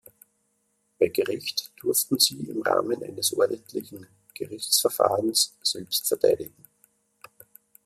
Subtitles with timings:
[0.97, 6.65] Bei Gericht durften sie im Rahmen eines ordentlichen Gerichtsverfahrens selbst verteidigen.